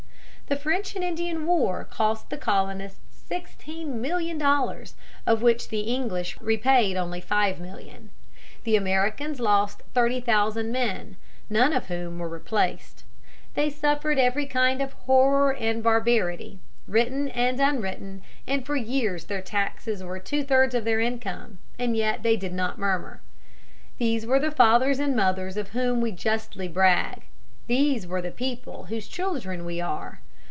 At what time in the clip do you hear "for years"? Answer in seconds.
18.65-19.27